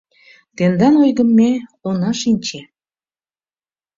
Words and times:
Тендан 0.55 0.93
ойгым 1.03 1.29
ме 1.37 1.49
она 1.89 2.11
шинче. 2.21 2.59